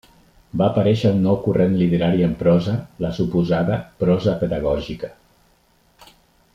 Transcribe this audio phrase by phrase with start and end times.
[0.59, 2.73] Va aparèixer un nou corrent literari en prosa,
[3.05, 5.15] la suposada prosa pedagògica.